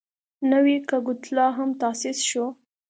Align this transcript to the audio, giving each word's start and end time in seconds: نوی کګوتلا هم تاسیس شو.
نوی 0.51 0.75
کګوتلا 0.89 1.47
هم 1.57 1.69
تاسیس 1.81 2.19
شو. 2.29 2.45